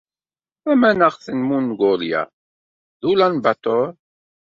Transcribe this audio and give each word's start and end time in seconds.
Tamaneɣt 0.63 1.25
n 1.37 1.39
Mungulya 1.47 2.21
d 3.01 3.01
Ulan 3.09 3.35
Bator. 3.43 3.87